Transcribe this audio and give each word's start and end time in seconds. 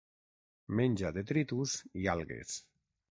Menja 0.79 1.11
detritus 1.17 1.75
i 2.05 2.09
algues. 2.15 2.57